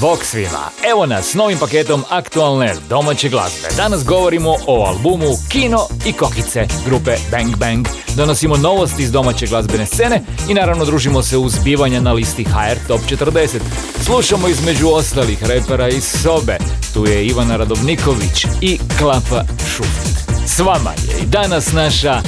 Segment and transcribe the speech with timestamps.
[0.00, 3.68] Bog svima, evo nas s novim paketom aktualne domaće glazbe.
[3.76, 7.86] Danas govorimo o albumu Kino i Kokice grupe Bang Bang.
[8.16, 12.86] Donosimo novosti iz domaće glazbene scene i naravno družimo se uz zbivanja na listi HR
[12.88, 13.58] Top 40.
[14.04, 16.58] Slušamo između ostalih repera iz Sobe.
[16.94, 19.44] Tu je Ivana Radovniković i Klapa
[19.76, 20.16] Šufit.
[20.46, 22.22] S vama je i danas naša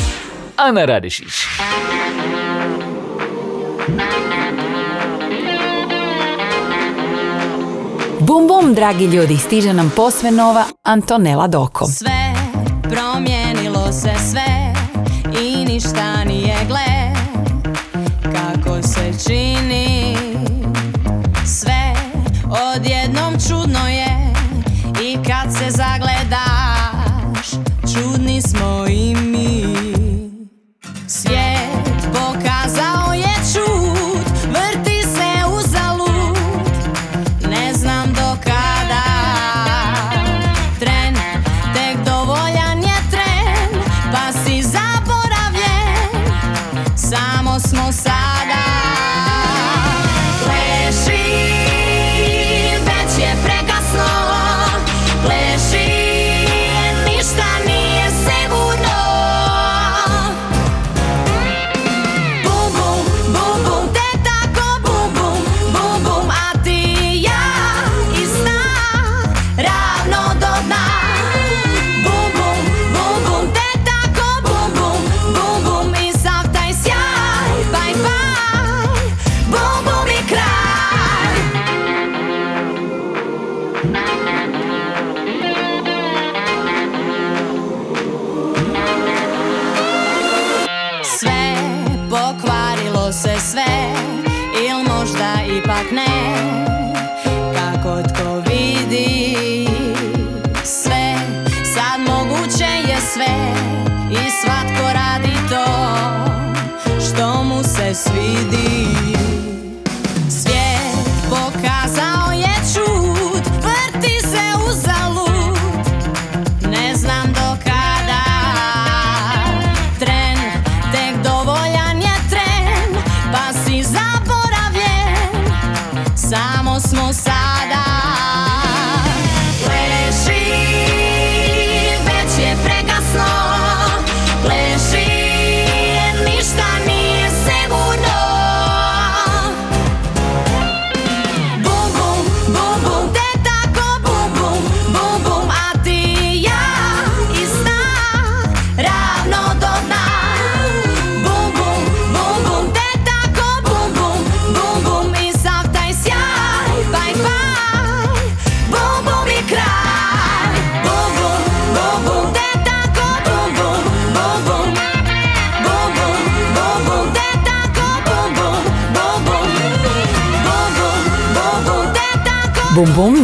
[0.57, 1.33] Ana Radišić.
[8.29, 11.87] Bum bum, dragi ljudi, stiže nam posve nova Antonela Doko.
[11.87, 12.35] Sve,
[12.83, 14.68] promijenilo se sve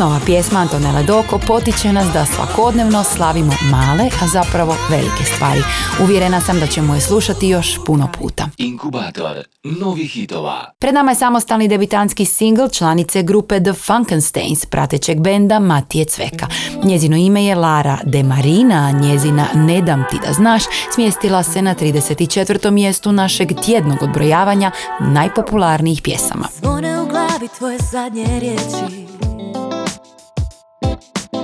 [0.05, 5.63] nova pjesma Antonela Doko potiče nas da svakodnevno slavimo male, a zapravo velike stvari.
[6.03, 8.49] Uvjerena sam da ćemo je slušati još puno puta.
[8.57, 10.73] Inkubator novih hitova.
[10.79, 16.47] Pred nama je samostalni debitanski singl članice grupe The Funkensteins, pratećeg benda Matije Cveka.
[16.85, 20.63] Njezino ime je Lara De Marina, a njezina Ne dam ti da znaš
[20.95, 22.71] smjestila se na 34.
[22.71, 26.49] mjestu našeg tjednog odbrojavanja najpopularnijih pjesama.
[26.63, 29.34] Zvone u glavi tvoje zadnje riječi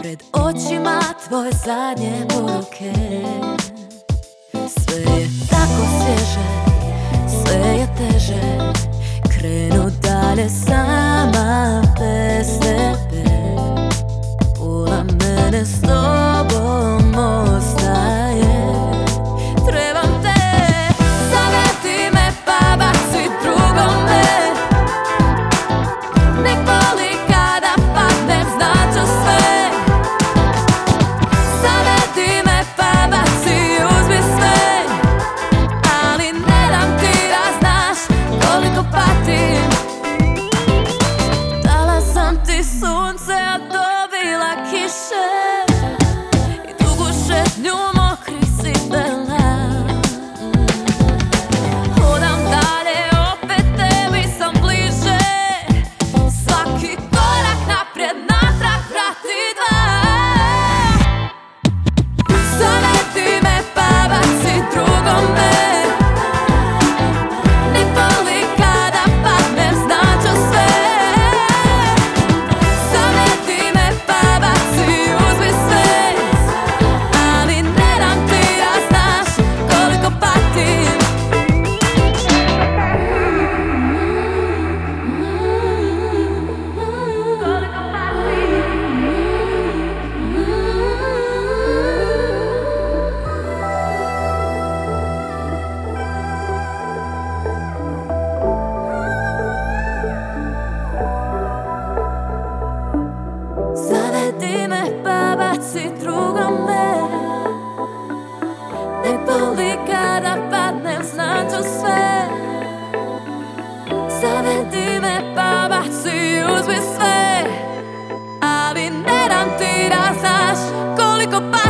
[0.00, 2.92] Pred očima tvoje zadnje poruke
[4.52, 6.48] Sve je tako svježe,
[7.28, 8.72] sve je teže.
[9.38, 13.30] Krenu dalje sama bez tebe.
[14.58, 17.14] Pola mene s tobom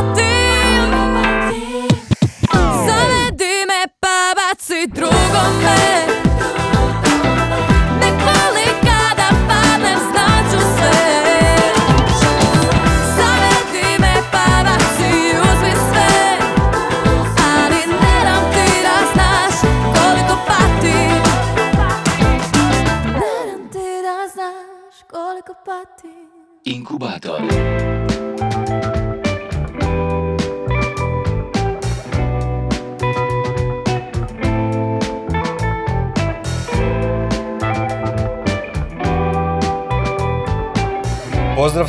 [0.01, 0.91] patim
[2.85, 5.90] Zavedi me pa baci drugome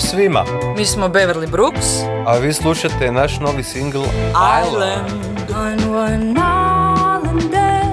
[0.03, 0.45] svima,
[0.77, 1.87] Mi smo Beverly Brooks.
[2.27, 4.03] a vi slušate naš novi singl
[4.67, 5.33] Island.
[5.87, 7.85] One island day,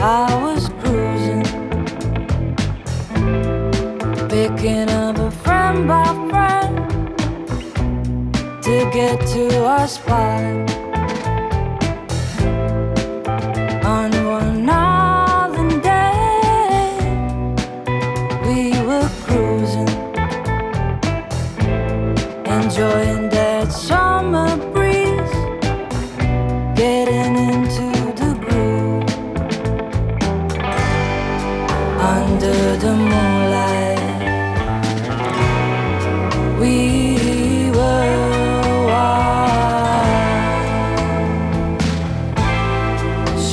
[0.00, 1.44] I was cruising,
[4.28, 6.88] picking up a friend by friend
[8.62, 10.75] to get to our spot.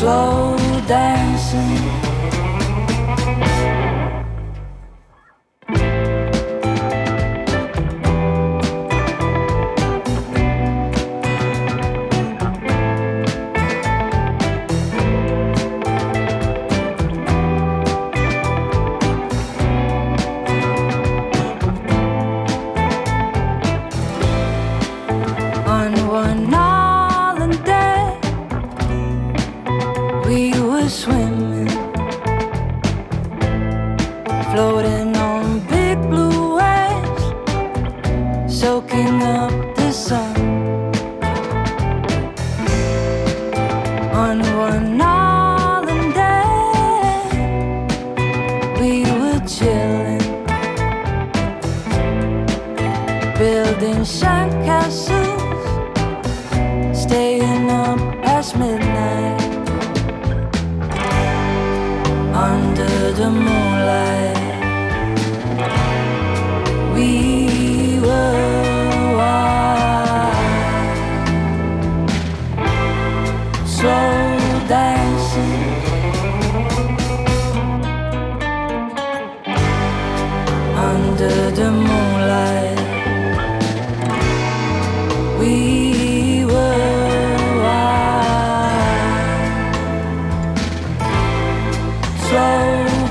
[0.04, 2.03] Slow dancing.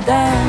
[0.06, 0.41] down.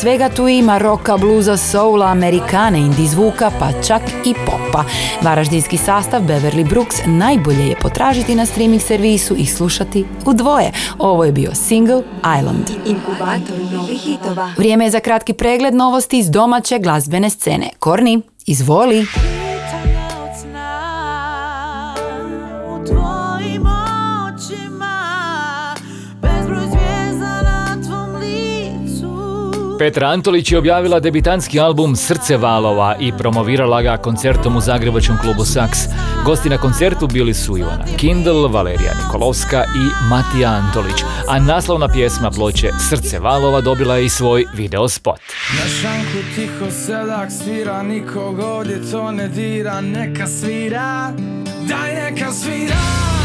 [0.00, 4.84] Svega tu ima roka, bluza, soula, amerikane, indie zvuka, pa čak i popa.
[5.22, 10.72] Varaždinski sastav Beverly Brooks najbolje je potražiti na streaming servisu i slušati u dvoje.
[10.98, 12.02] Ovo je bio single
[12.38, 12.70] Island.
[12.86, 14.50] Inkubator novih hitova.
[14.56, 17.70] Vrijeme je za kratki pregled novosti iz domaće glazbene scene.
[17.78, 19.06] Korni, izvoli!
[29.84, 35.44] Petra Antolić je objavila debitanski album Srce valova i promovirala ga koncertom u Zagrebačkom klubu
[35.44, 35.78] Saks.
[36.24, 40.96] Gosti na koncertu bili su Ivana Kindl, Valerija Nikolovska i Matija Antolić,
[41.28, 45.20] a naslovna pjesma ploče Srce valova dobila je i svoj video spot.
[45.58, 51.12] Na šanku tiho sedak svira, nikog ovdje to ne dira, neka svira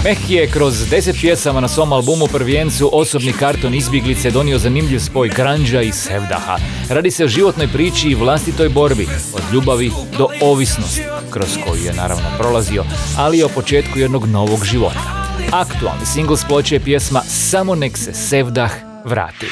[0.04, 5.30] Meh je kroz deset pjesama na svom albumu Prvijencu osobni karton izbjeglice donio zanimljiv spoj
[5.30, 6.58] granđa i sevdaha.
[6.90, 11.94] Radi se o životnoj priči i vlastitoj borbi, od ljubavi do ovisnosti, kroz koju je
[11.94, 12.84] naravno prolazio,
[13.18, 15.20] ali i o početku jednog novog života.
[15.52, 18.72] Aktualni singl s ploče je pjesma Samo nek se sevdah
[19.06, 19.48] vrati.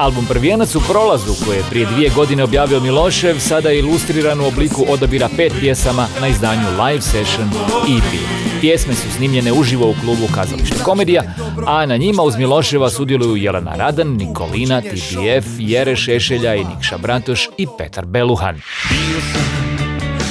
[0.00, 4.46] Album Prvijenac u prolazu koji je prije dvije godine objavio Milošev sada je ilustriran u
[4.46, 7.50] obliku odabira pet pjesama na izdanju Live Session
[7.98, 8.20] EP.
[8.60, 11.22] Pjesme su snimljene uživo u klubu Kazalište komedija,
[11.66, 17.48] a na njima uz Miloševa sudjeluju Jelena Radan, Nikolina, TPF, Jere Šešelja i Nikša Bratoš
[17.58, 18.60] i Petar Beluhan.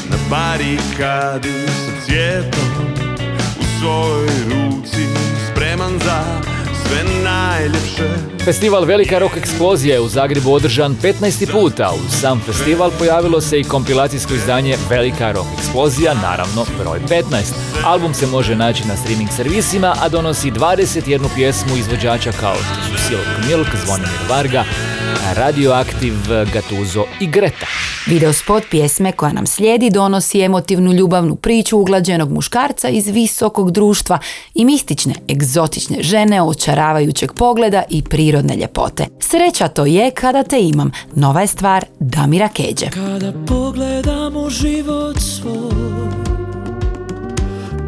[0.10, 2.94] na barikadi sa cvjetom
[3.60, 5.06] u svojoj ruci
[5.52, 6.59] spreman za
[6.90, 11.52] sve najljepše Festival Velika rock eksplozija je u Zagrebu održan 15.
[11.52, 11.92] puta.
[12.06, 17.24] Uz sam festival pojavilo se i kompilacijsko izdanje Velika rock eksplozija, naravno broj 15.
[17.86, 23.08] Album se može naći na streaming servisima, a donosi 21 pjesmu izvođača kao što su
[23.08, 24.64] Silk Milk, Zvonimir Varga,
[25.36, 26.14] Radioaktiv,
[26.54, 27.66] Gatuzo i Greta.
[28.08, 34.20] Videospot pjesme koja nam slijedi donosi emotivnu ljubavnu priču uglađenog muškarca iz visokog društva
[34.54, 39.06] i mistične, egzotične žene očaravajućeg pogleda i prirodne ljepote.
[39.20, 40.92] Sreća to je kada te imam.
[41.16, 42.90] Nova je stvar Damira Keđe.
[42.90, 46.20] Kada pogledam u život svoj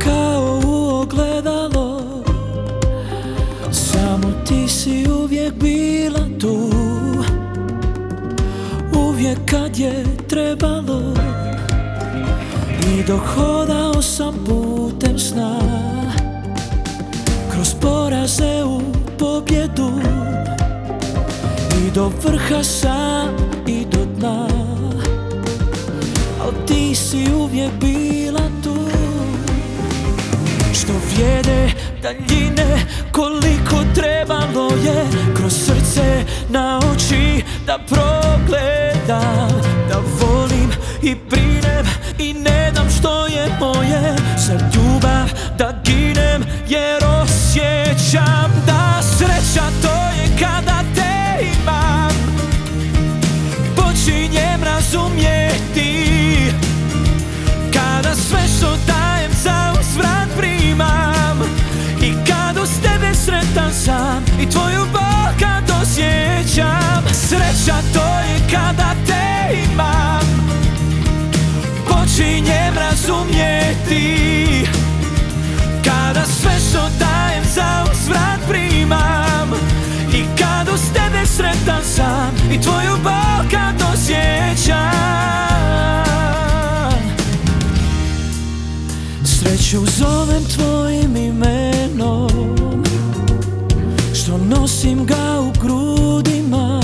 [0.04, 2.02] Kao u ogledalo
[3.72, 6.61] Samo ti si uvijek bila tu
[9.22, 11.14] Uvijek kad je trebalo.
[12.88, 15.60] I dok hodao sam putem sna.
[17.52, 18.82] Kroz poraze u
[19.20, 19.92] pobjedu.
[21.88, 23.30] I do vrha sam
[23.68, 24.48] i do dna.
[26.42, 28.76] Al ti si uvijek bila tu.
[30.74, 41.16] Što vrijede daljine Koliko trebalo je Kroz srce na oči Da progledam Da volim i
[41.30, 41.86] brinem
[42.20, 44.16] I ne dam što je moje.
[44.38, 52.12] Za ljubav da ginem Jer osjećam da sreća to je kada te imam.
[53.76, 56.06] Počinjem razumjeti
[57.74, 61.11] Kada sve što dajem za uzvrat primam
[63.12, 69.56] kad uz tebe sretan sam I tvoju bol kad osjećam Sreća to je kada te
[69.74, 70.22] imam.
[71.88, 74.66] Počinjem razumjeti
[75.84, 79.52] Kada sve što dajem za uzvrat primam.
[80.14, 84.92] I kad uz tebe sretan sam I tvoju bol kad osjećam
[89.24, 92.61] Sreću zovem tvojim imenom
[94.82, 96.82] nosim ga u grudima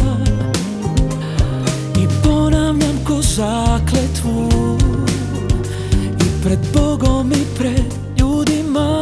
[2.02, 4.50] I ponavljam ko zakletvu.
[6.20, 9.02] I pred Bogom i pred ljudima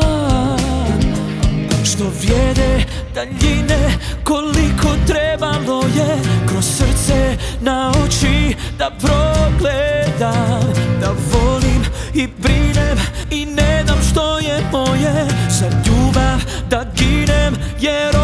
[1.83, 2.85] Što vrijede
[3.15, 11.83] daljine Koliko trebalo je Kroz srce na oči Da progledam Da volim
[12.13, 12.97] i brinem
[13.31, 15.27] I ne dam što je moje.
[15.49, 18.14] Za ljubav da ginem Jer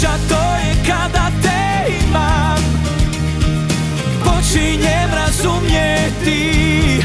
[0.00, 2.58] sreća to je kada te imam
[4.24, 7.02] Počinjem razumjeti.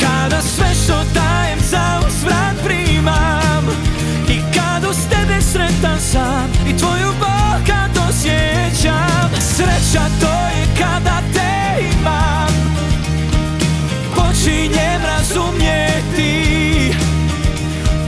[0.00, 3.66] Kada sve što dajem za uzvrat primam.
[4.28, 9.30] I kad uz tebe sretan sam I tvoju bol kad osjećam.
[9.56, 12.48] Sreća to je kada te imam
[14.14, 16.94] Počinjem razumjeti.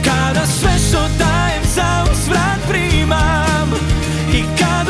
[0.03, 1.32] Kada sve što dajem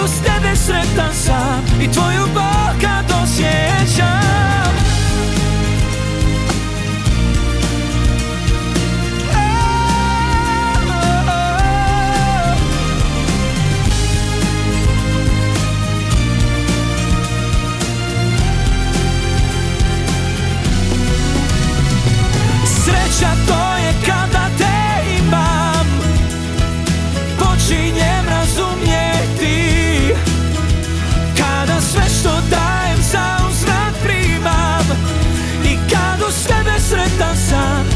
[0.03, 4.62] uz tebe sretan sam I tvoju bol kad osjećam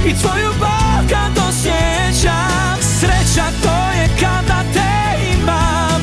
[0.08, 6.02] I tvoju bol kad osjećam Sreća to je kada te imam.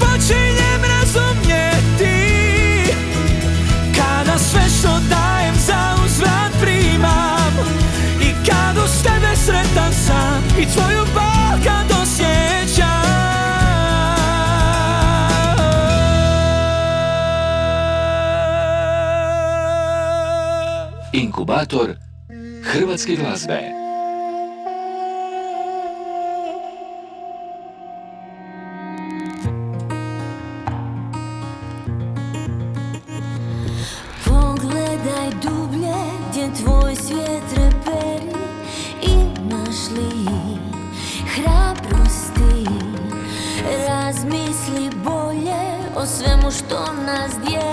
[0.00, 2.16] Počinjem razumjeti
[3.96, 7.52] Kada sve što dajem za uzvrat primam.
[8.20, 13.00] I kad uz tebe sretan sam I tvoju bol kad osjećam.
[21.12, 22.09] Inkubator
[22.72, 23.60] hrvatske glazbe.
[34.24, 35.94] Pogledaj dublje
[36.30, 38.32] gdje tvoj svijet reperi.
[39.02, 40.26] Imaš li
[41.34, 42.70] hrabrosti?
[43.88, 45.62] Razmisli bolje
[45.96, 47.69] o svemu što nas dijeli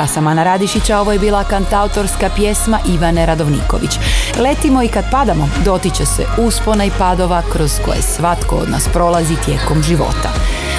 [0.00, 3.90] ja sam Ana Radišića, ovo je bila kantautorska pjesma Ivane Radovniković.
[4.38, 9.36] Letimo i kad padamo, dotiče se uspona i padova kroz koje svatko od nas prolazi
[9.44, 10.28] tijekom života.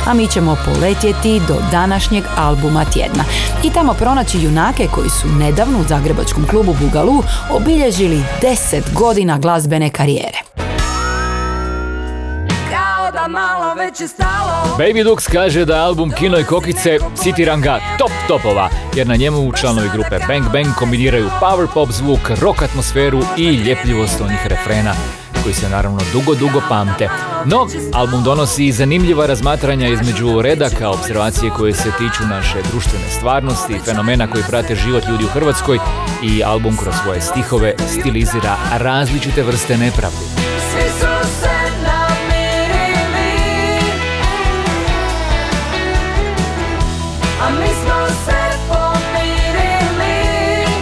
[0.07, 3.23] A mi ćemo poletjeti do današnjeg albuma tjedna
[3.63, 9.89] i tamo pronaći junake koji su nedavno u zagrebačkom klubu Bugalu obilježili 10 godina glazbene
[9.89, 10.37] karijere.
[12.71, 17.61] Kao da malo već je stalo Baby Dux kaže da album Kino i Kokice, citiram
[17.61, 22.61] ga, top topova, jer na njemu članovi grupe Bang Bang kombiniraju power pop zvuk, rock
[22.61, 24.93] atmosferu i ljepljivost onih refrena
[25.43, 27.09] koji se naravno dugo, dugo pamte.
[27.45, 33.79] No, album donosi i zanimljiva razmatranja između redaka, observacije koje se tiču naše društvene stvarnosti,
[33.85, 35.79] fenomena koji prate život ljudi u Hrvatskoj
[36.23, 40.40] i album kroz svoje stihove stilizira različite vrste nepravdi.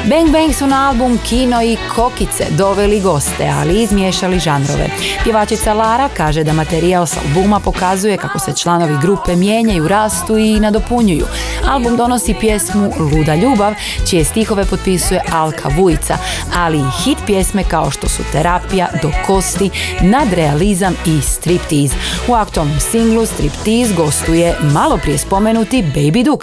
[0.10, 4.89] Bang Bang su na album Kino i Kokice doveli goste, ali izmiješali žanrove.
[5.24, 10.60] Pjevačica Lara kaže da materijal s albuma pokazuje kako se članovi grupe mijenjaju, rastu i
[10.60, 11.26] nadopunjuju.
[11.67, 13.74] Album donosi pjesmu Luda ljubav,
[14.10, 16.17] čije stihove potpisuje Alka Vujica,
[16.56, 19.69] ali i hit pjesme kao što su Terapija, Do kosti,
[20.02, 21.95] Nadrealizam i Striptease.
[22.28, 26.39] U aktualnom singlu Striptease gostuje malo prije spomenuti Baby Dux.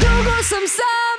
[0.00, 1.09] Dugo sam sama,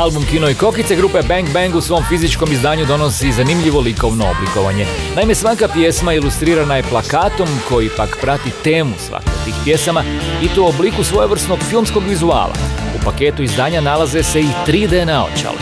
[0.00, 4.86] Album Kino i Kokice grupe Bang Bang u svom fizičkom izdanju donosi zanimljivo likovno oblikovanje.
[5.16, 10.02] Naime, svaka pjesma ilustrirana je plakatom koji pak prati temu svake tih pjesama
[10.42, 12.54] i to u obliku svojevrsnog filmskog vizuala.
[12.96, 15.58] U paketu izdanja nalaze se i 3D naočale.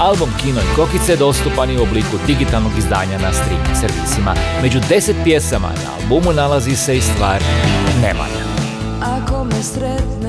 [0.00, 4.34] Album Kino i Kokice dostupan je u obliku digitalnog izdanja na streaming servisima.
[4.62, 7.42] Među deset pjesama na albumu nalazi se i stvar
[8.02, 8.44] Nemanja.
[9.02, 10.23] Ako me sretneš,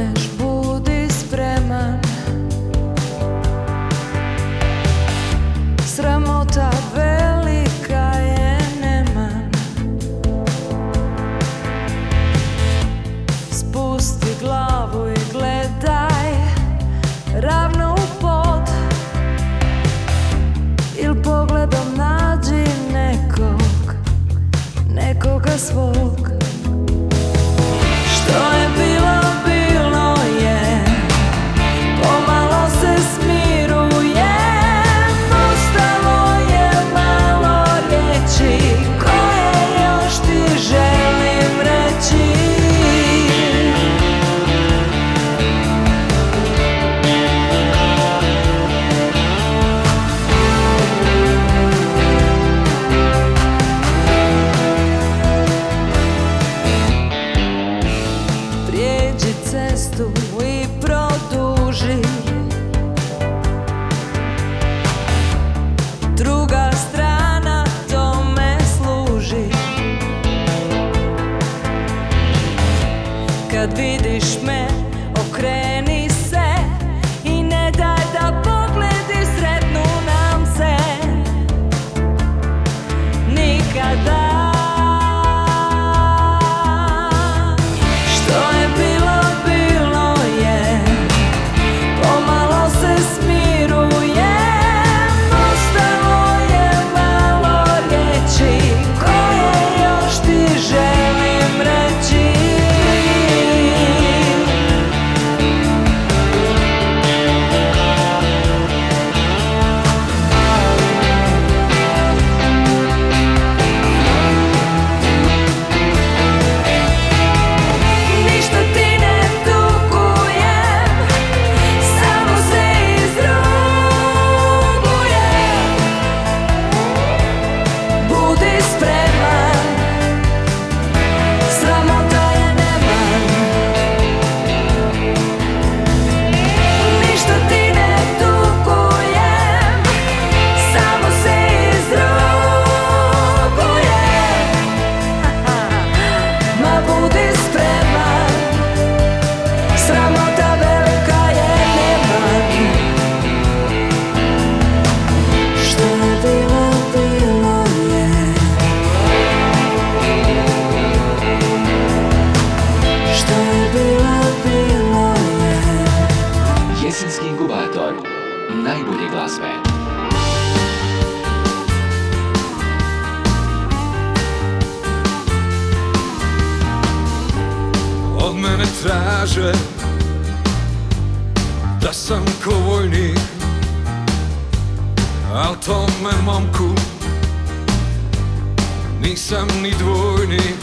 [189.86, 190.62] Nisam ni dvojnik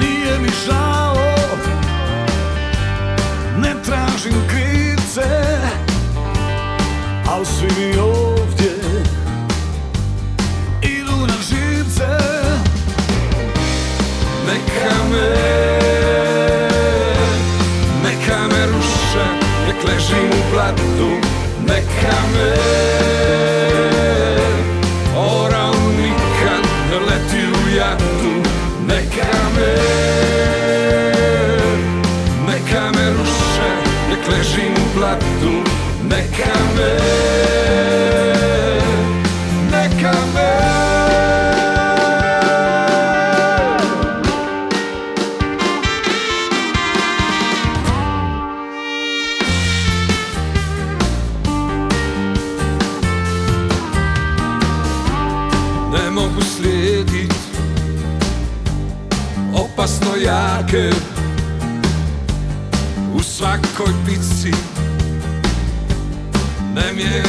[0.00, 1.16] Nije mi žao
[3.58, 5.28] Ne tražim krivce
[7.28, 8.72] Al svi mi ovdje
[10.82, 12.08] Idu na živce.
[14.46, 15.30] Neka me,
[18.04, 19.26] neka me ruše,
[19.66, 21.10] nek ležim u blatu,
[21.66, 23.61] neka me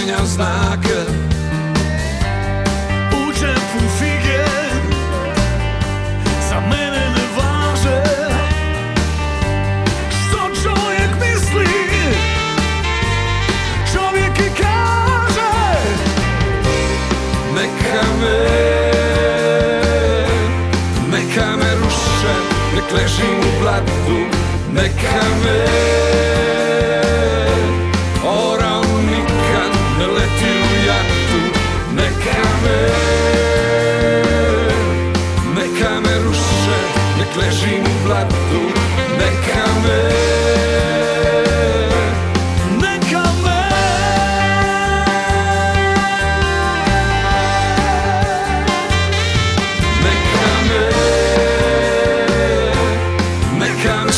[0.04, 1.00] Ne mijenjam znake.
[3.12, 4.44] U džepu fige.
[6.50, 8.04] Za mene ne važe.
[10.10, 11.68] Što čovjek misli?
[13.94, 15.80] Čovjek i kaže.
[17.56, 18.40] Neka me
[21.12, 22.36] Neka me ruše.
[22.76, 24.20] Nek ležim u blatu.
[24.74, 26.03] Neka me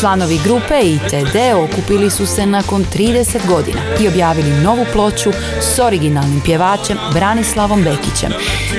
[0.06, 6.41] Članovi grupe ITD okupili su se nakon 30 godina i objavili novu ploču s originalnim
[6.41, 8.32] pjevačem Branislavom Bekićem.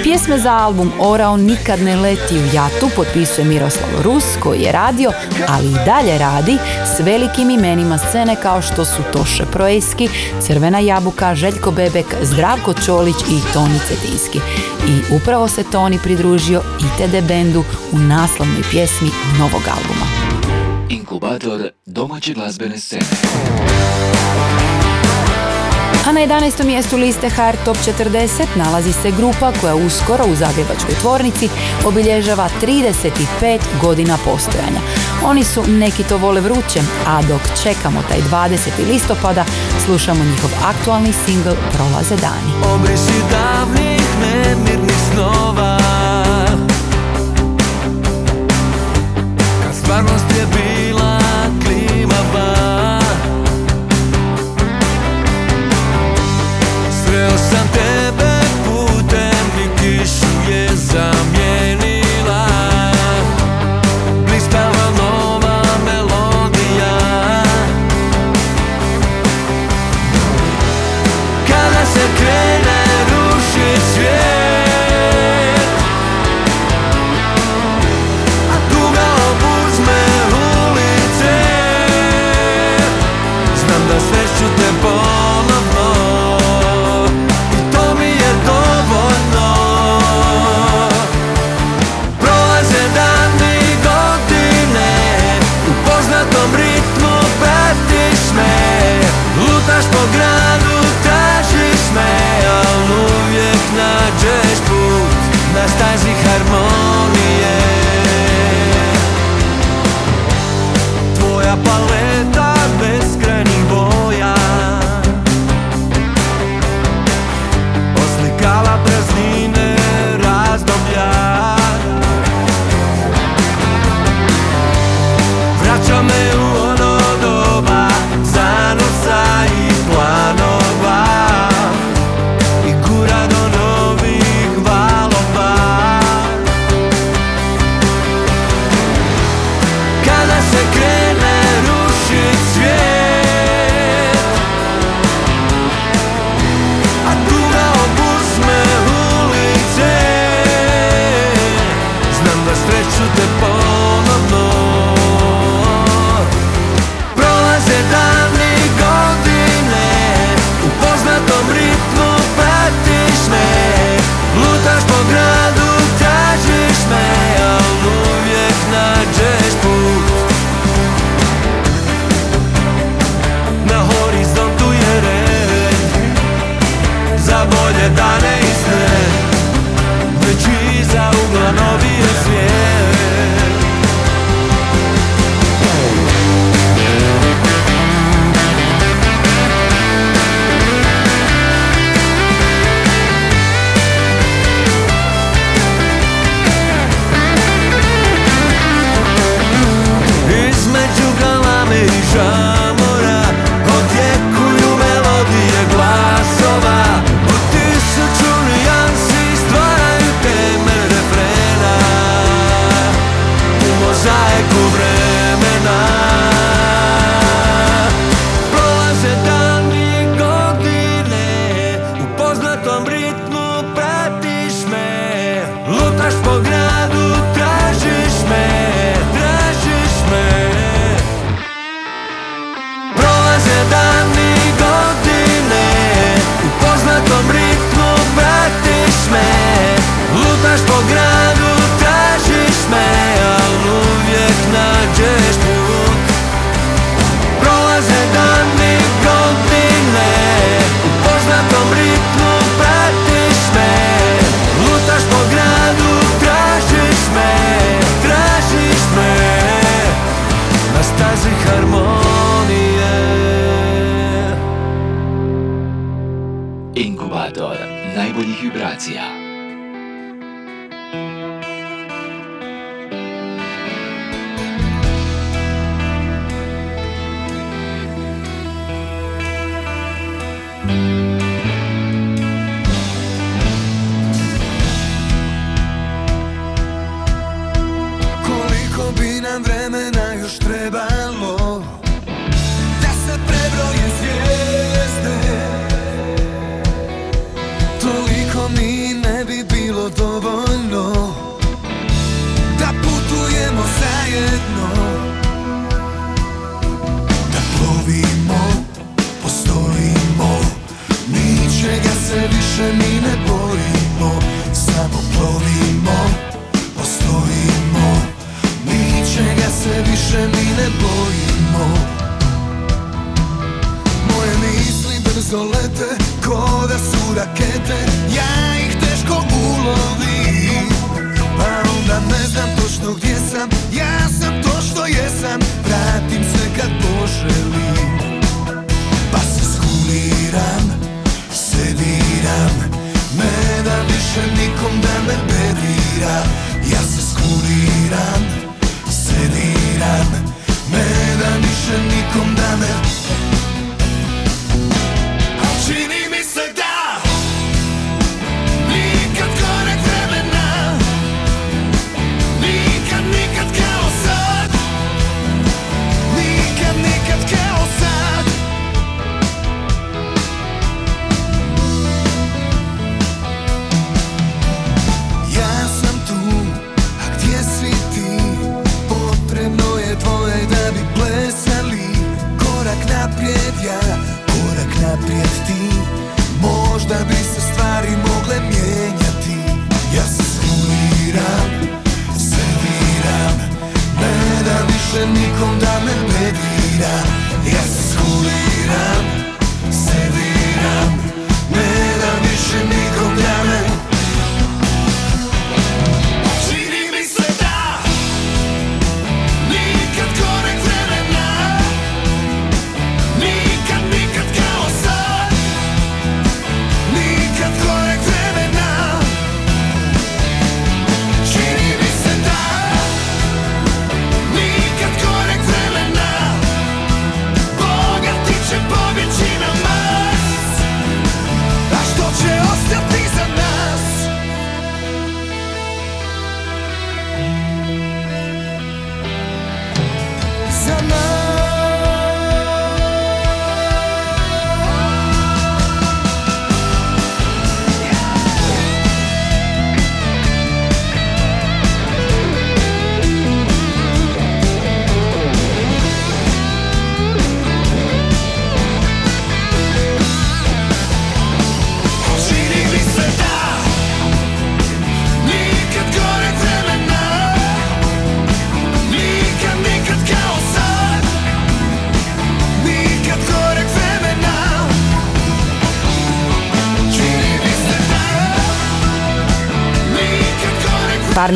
[0.03, 5.12] Pjesme za album Orao nikad ne leti u jatu potpisuje Miroslav Rus koji je radio,
[5.49, 6.59] ali i dalje radi
[6.97, 10.09] s velikim imenima scene kao što su Toše Proeski,
[10.41, 14.39] Crvena jabuka, Željko Bebek, Zdravko Čolić i Toni Cetinski.
[14.89, 20.06] I upravo se Toni pridružio ITD bendu u naslovnoj pjesmi novog albuma.
[20.97, 23.05] Inkubator domaće glazbene scene.
[26.07, 26.65] A na 11.
[26.65, 31.49] mjestu liste HR Top 40 nalazi se grupa koja uskoro u Zagrebačkoj tvornici
[31.87, 34.81] obilježava 35 godina postojanja.
[35.25, 38.89] Oni su Neki to vole vruće, a dok čekamo taj 20.
[38.89, 39.45] listopada
[39.87, 42.75] slušamo njihov aktualni singl Prolaze dani.
[42.75, 45.79] Obrisi davnih nemirnih snova
[49.63, 50.76] Kad stvarnost je bila
[57.47, 57.86] 3.0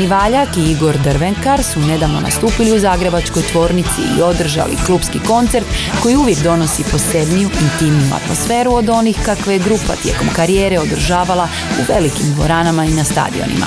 [0.01, 5.67] Parni Valjak i Igor Drvenkar su nedavno nastupili u Zagrebačkoj tvornici i održali klubski koncert
[6.03, 11.49] koji uvijek donosi posebniju, intimniju atmosferu od onih kakve je grupa tijekom karijere održavala
[11.81, 13.67] u velikim dvoranama i na stadionima.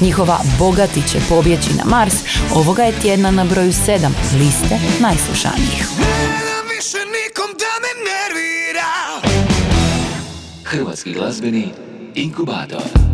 [0.00, 2.14] Njihova Bogati će pobjeći na Mars
[2.54, 4.08] ovoga je tjedna na broju 7
[4.38, 5.88] liste najslušanijih.
[6.76, 8.92] više nikom da me nervira
[10.64, 11.68] Hrvatski glazbeni
[12.14, 13.07] inkubator.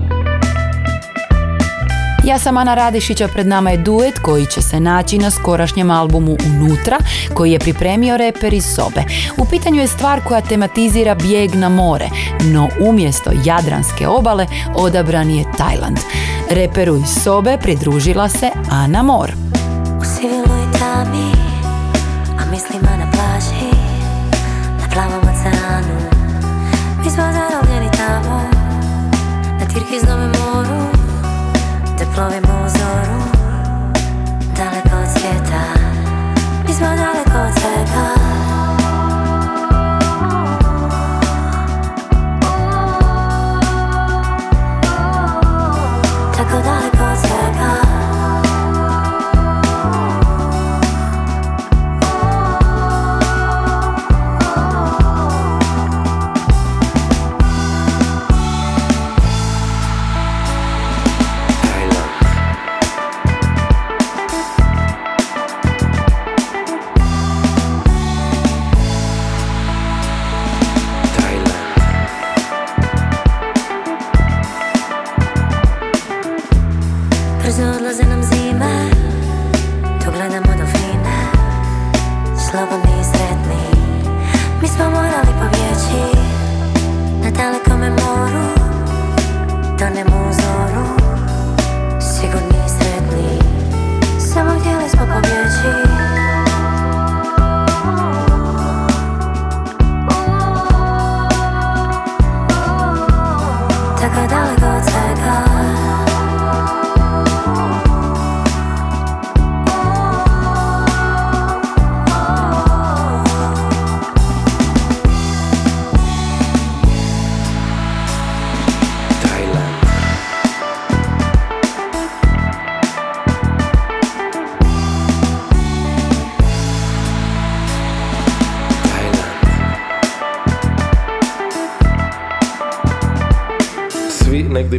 [2.27, 6.37] Ja sam Ana Radišića, pred nama je duet koji će se naći na skorašnjem albumu
[6.47, 6.99] Unutra,
[7.35, 9.03] koji je pripremio reper iz Sobe.
[9.39, 12.09] U pitanju je stvar koja tematizira bijeg na more,
[12.41, 15.99] no umjesto Jadranske obale odabran je Tajland.
[16.51, 19.33] Reperu iz Sobe pridružila se Ana Mor.
[20.01, 21.33] U siviloj tami,
[22.39, 23.77] a mislima na plaži,
[24.81, 26.01] na plavom oceanu.
[27.05, 28.43] Mi smo zarobljeni tamo,
[29.61, 30.94] na tirkiznome moru,
[32.15, 33.21] te plovimo u zoru,
[34.57, 35.65] daleko od svijeta.
[36.67, 38.44] Mi smo daleko od svega.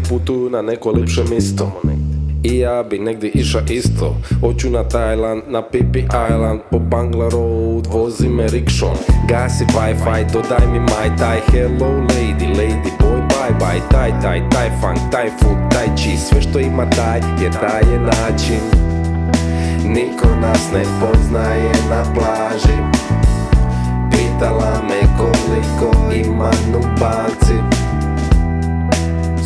[0.10, 1.72] Putuju na neko lipše misto
[2.45, 4.16] I ja bi negdje iša isto.
[4.41, 8.95] Hoću na Tajland, na Pipi Island Po Bangla Road, vozi me rikšom.
[9.30, 13.82] Gasi Wi-Fi, dodaj mi my taj Hello lady, lady boy, bye bye.
[13.91, 16.26] Taj, taj, taj funk, taj food, taj cheese.
[16.26, 18.62] Sve što ima taj, je taj je način.
[19.86, 22.78] Niko nas ne poznaje na plaži.
[24.12, 27.86] Pitala me koliko ima nubanci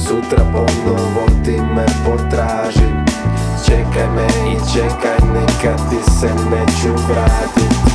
[0.09, 2.89] Sutra ponovo ti me potraži
[3.65, 7.88] Čekaj me i čekaj nikad ti se neću vratit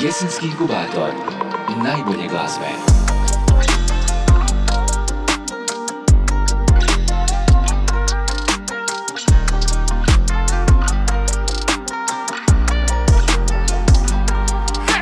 [0.00, 1.10] Jesenski inkubator.
[1.84, 2.66] Najbolje glazbe.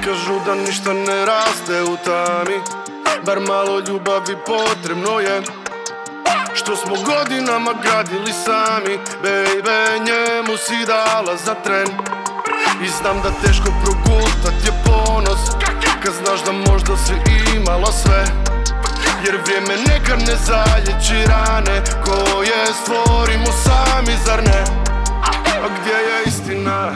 [0.04, 2.60] Kažu da ništa ne raste u tami
[3.26, 5.42] Bar malo ljubavi potrebno je
[6.54, 11.88] Što smo godinama gradili sami Baby, njemu si dala za tren
[12.84, 13.71] I znam da teško
[14.42, 15.40] progutat je ponos
[16.02, 17.12] Kad znaš da možda si
[17.56, 18.24] imala sve
[19.24, 24.64] Jer vrijeme nekad ne zalječi rane Koje stvorimo sami, zar ne?
[25.62, 26.92] A gdje je istina?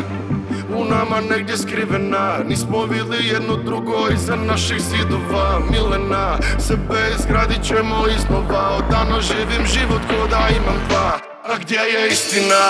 [0.77, 8.05] U nama negdje skrivena Nismo vidli jedno drugo iza naših zidova Milena, sebe izgradit ćemo
[8.17, 12.63] iznova Od dana živim život ko da imam dva A gdje je istina?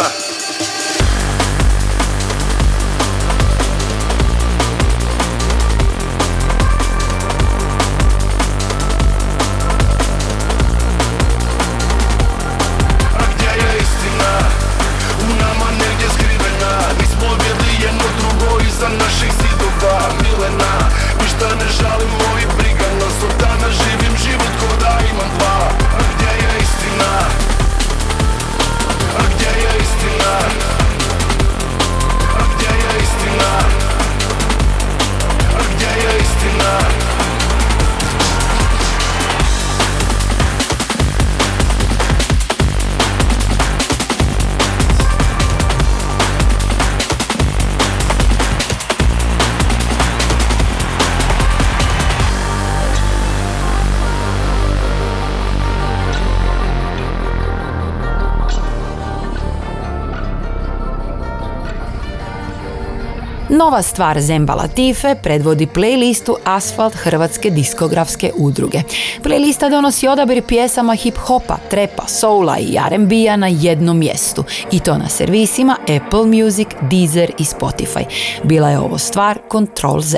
[63.58, 68.82] Nova stvar Zemba Latife predvodi playlistu Asfalt Hrvatske diskografske udruge.
[69.22, 74.44] Playlista donosi odabir pjesama hip-hopa, trepa, soula i R&B-a na jednom mjestu.
[74.72, 78.04] I to na servisima Apple Music, Deezer i Spotify.
[78.42, 80.16] Bila je ovo stvar Control Z.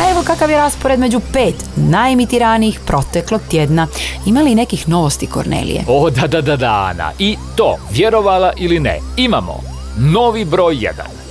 [0.00, 3.86] A evo kakav je raspored među pet najimitiranijih proteklog tjedna.
[4.26, 5.84] Ima li nekih novosti Kornelije?
[5.88, 7.12] O, da, da, da, da, Ana.
[7.18, 9.60] I to, vjerovala ili ne, imamo
[9.98, 11.23] novi broj 1.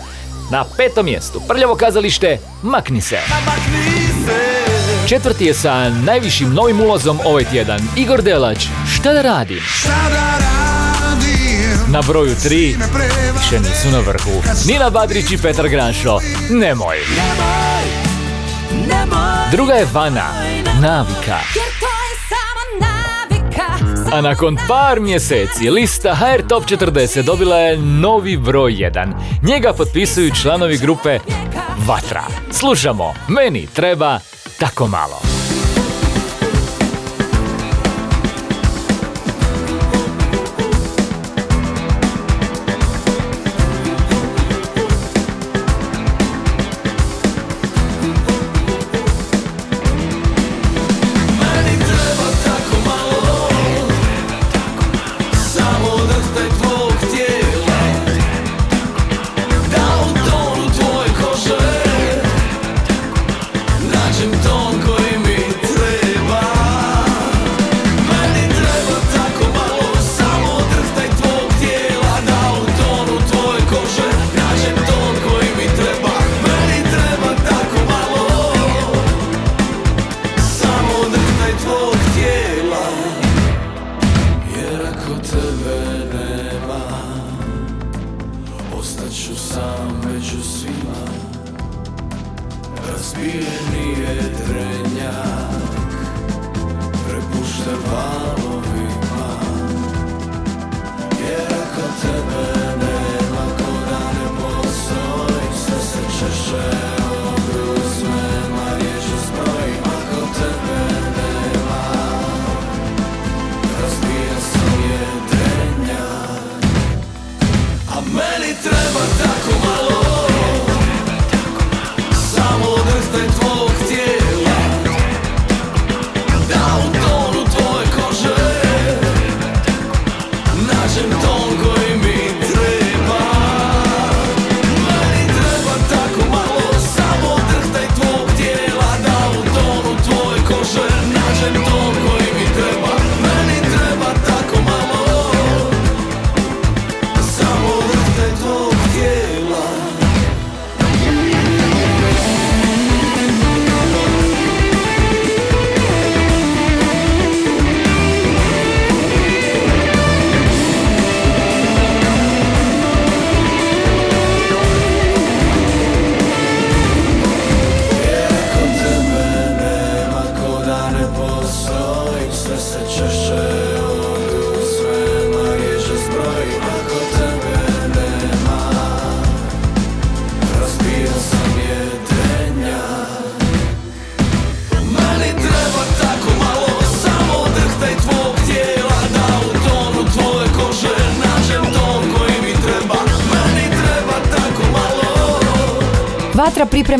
[0.52, 3.18] Na petom mjestu prljavo kazalište Makni se.
[5.08, 9.60] Četvrti je sa najvišim novim ulazom ovaj tjedan Igor Delać, Šta da radim?
[11.88, 12.76] Na broju 3
[13.39, 14.32] više nisu na vrhu.
[14.68, 16.20] Nina Badrić i Petar Granšo,
[16.50, 16.98] Nemoj.
[18.88, 20.30] Nemoj Druga je Vana,
[20.82, 21.38] Navika.
[24.14, 29.14] A nakon par mjeseci lista HR Top 40 dobila je novi broj 1.
[29.43, 31.20] Njega potpisuju članovi grupe
[31.88, 32.24] Vatra.
[32.51, 34.20] Slušamo, meni treba
[34.59, 35.33] tako malo.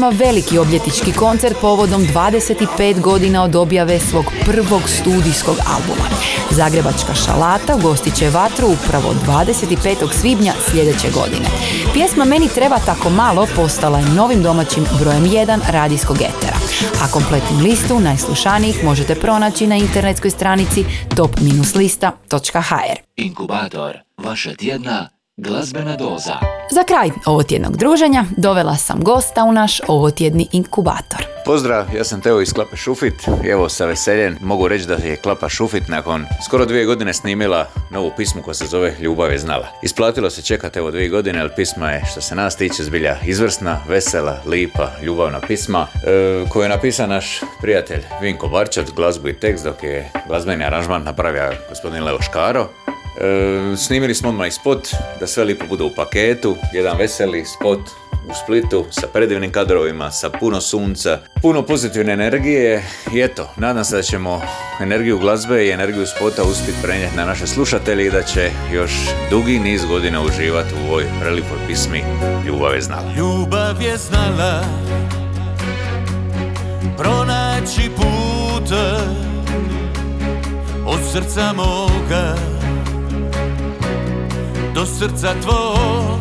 [0.04, 6.08] Priprema veliki obljetnički koncert povodom 25 godina od objave svog prvog studijskog albuma.
[6.52, 10.12] Zagrebačka šalata gostit će Vatru upravo 25.
[10.12, 11.46] svibnja sljedeće godine.
[11.94, 16.58] Pjesma Meni treba tako malo postala je novim domaćim brojem 1 radijskog etera.
[17.04, 20.86] A kompletnu listu najslušanijih možete pronaći na internetskoj stranici
[21.16, 23.00] top-lista.hr.
[23.16, 26.34] Inkubator, vaša tjedna glazbena doza.
[26.72, 31.26] Za kraj ovotjednog druženja dovela sam gosta u naš ovotjedni inkubator.
[31.46, 33.14] Pozdrav, ja sam Teo iz Klape Šufit.
[33.50, 38.12] Evo sa veseljem mogu reći da je Klapa Šufit nakon skoro dvije godine snimila novu
[38.18, 39.68] pismu koja se zove Ljubav je znala.
[39.84, 43.80] Isplatilo se čekati evo dvije godine, ali pisma je što se nas tiče zbilja izvrsna,
[43.88, 49.64] vesela, lipa, ljubavna pisma e, koju je napisao naš prijatelj Vinko Barčat, glazbu i tekst
[49.64, 52.83] dok je glazbeni aranžman napravio gospodin Leo Škaro.
[53.22, 54.88] E, snimili smo odmah i spot
[55.20, 57.80] da sve lipo bude u paketu, jedan veseli spot
[58.30, 62.84] u Splitu sa predivnim kadrovima, sa puno sunca, puno pozitivne energije.
[63.14, 64.42] I eto, nadam se da ćemo
[64.82, 68.92] energiju glazbe i energiju spota uspjeti prenijeti na naše slušatelje i da će još
[69.30, 72.04] dugi niz godina uživati u ovoj prelipoj pismi
[72.48, 73.14] Ljubav je znala.
[73.18, 74.64] Ljubav je znala
[76.98, 78.72] pronaći put
[80.86, 82.36] od srca moga
[84.74, 86.20] do srca tvog.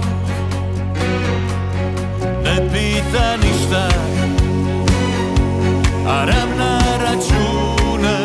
[2.45, 3.89] Ne pita ništa
[6.07, 8.19] a ravna računa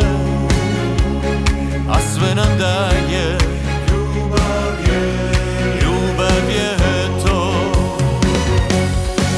[1.89, 3.37] a sve nam daje.
[3.89, 5.01] Ljubav je
[5.81, 6.77] ljubav je
[7.25, 7.53] to.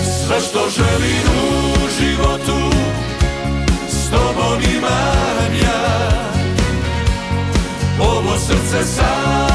[0.03, 2.77] Sve što želim u životu
[3.89, 6.09] s tobom imam ja.
[7.99, 9.48] Ovo srce samo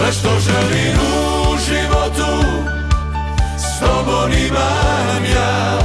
[0.00, 2.46] Sve što želim u životu
[3.58, 5.78] S tobom imam ja.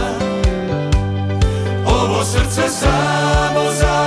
[1.86, 4.05] Ovo srce samo za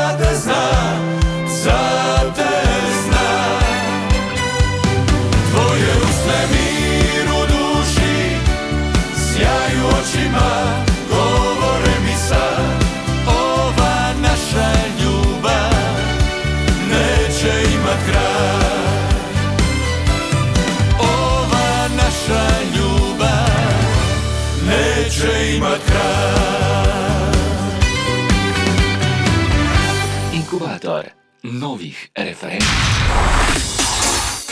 [31.58, 32.66] novih referenci.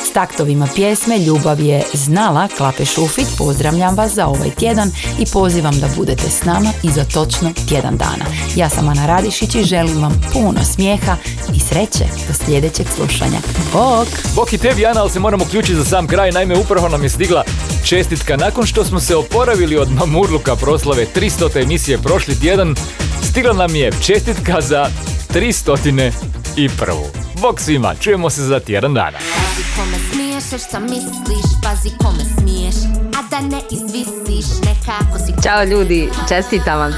[0.06, 3.26] S taktovima pjesme Ljubav je znala Klape Šufit.
[3.38, 7.96] Pozdravljam vas za ovaj tjedan i pozivam da budete s nama i za točno tjedan
[7.96, 8.24] dana.
[8.56, 11.16] Ja sam Ana Radišić i želim vam puno smijeha
[11.54, 13.38] i sreće do sljedećeg slušanja.
[13.72, 14.08] Bok!
[14.34, 16.32] Bok i tebi, Ana, ali se moramo uključiti za sam kraj.
[16.32, 17.44] Naime, upravo nam je stigla
[17.84, 18.36] čestitka.
[18.36, 21.62] Nakon što smo se oporavili od mamurluka proslave 300.
[21.62, 22.74] emisije prošli tjedan,
[23.22, 24.90] stigla nam je čestitka za
[25.34, 26.12] 300.
[26.56, 27.06] i prvu.
[27.42, 29.18] Bok svima, čujemo se za tjedan dana.
[29.18, 32.74] Pazi kome smiješ, jer šta misliš, pazi kome smiješ,
[33.18, 35.42] a da ne izvisiš nekako si...
[35.42, 36.92] Ćao ljudi, čestitam vam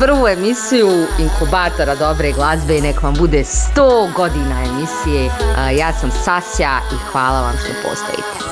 [0.00, 0.32] 301.
[0.32, 3.44] emisiju inkubatora dobre glazbe i nek vam bude
[3.76, 5.30] 100 godina emisije.
[5.78, 8.44] Ja sam Sasja i hvala vam što postojite.